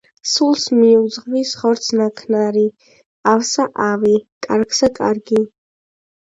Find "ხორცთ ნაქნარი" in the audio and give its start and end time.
1.59-2.65